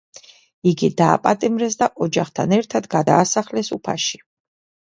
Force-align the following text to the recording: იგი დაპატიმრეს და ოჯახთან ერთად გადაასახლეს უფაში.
იგი 0.69 0.87
დაპატიმრეს 1.01 1.77
და 1.81 1.89
ოჯახთან 2.07 2.57
ერთად 2.57 2.89
გადაასახლეს 2.97 3.71
უფაში. 3.77 4.25